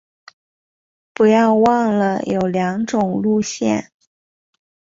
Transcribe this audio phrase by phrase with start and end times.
[1.13, 3.91] 不要忘了有两种路线